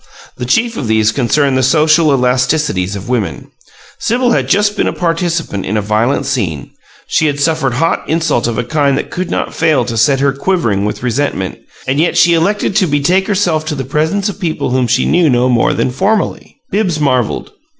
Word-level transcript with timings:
The 0.37 0.47
chief 0.47 0.77
of 0.77 0.87
these 0.87 1.11
concerned 1.11 1.55
the 1.55 1.61
social 1.61 2.07
elasticities 2.07 2.95
of 2.95 3.07
women. 3.07 3.51
Sibyl 3.99 4.31
had 4.31 4.49
just 4.49 4.75
been 4.75 4.87
a 4.87 4.93
participant 4.93 5.63
in 5.63 5.77
a 5.77 5.81
violent 5.83 6.25
scene; 6.25 6.71
she 7.05 7.27
had 7.27 7.39
suffered 7.39 7.75
hot 7.75 8.03
insult 8.09 8.47
of 8.47 8.57
a 8.57 8.63
kind 8.63 8.97
that 8.97 9.11
could 9.11 9.29
not 9.29 9.53
fail 9.53 9.85
to 9.85 9.95
set 9.97 10.19
her 10.19 10.33
quivering 10.33 10.85
with 10.85 11.03
resentment; 11.03 11.59
and 11.85 11.99
yet 11.99 12.17
she 12.17 12.33
elected 12.33 12.75
to 12.77 12.87
betake 12.87 13.27
herself 13.27 13.63
to 13.65 13.75
the 13.75 13.83
presence 13.85 14.27
of 14.27 14.39
people 14.39 14.71
whom 14.71 14.87
she 14.87 15.05
knew 15.05 15.29
no 15.29 15.47
more 15.47 15.71
than 15.71 15.91
"formally." 15.91 16.57
Bibbs 16.71 16.99
marveled. 16.99 17.51